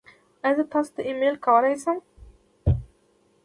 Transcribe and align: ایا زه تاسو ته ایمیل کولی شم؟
ایا 0.45 0.55
زه 0.57 0.63
تاسو 0.73 0.89
ته 0.95 1.01
ایمیل 1.07 1.35
کولی 1.45 1.75
شم؟ 1.83 1.97